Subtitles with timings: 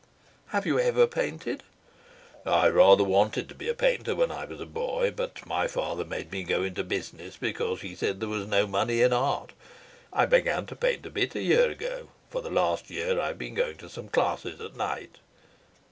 [0.47, 1.61] "Have you ever painted?"
[2.43, 6.03] "I rather wanted to be a painter when I was a boy, but my father
[6.03, 9.51] made me go into business because he said there was no money in art.
[10.11, 12.07] I began to paint a bit a year ago.
[12.31, 15.19] For the last year I've been going to some classes at night."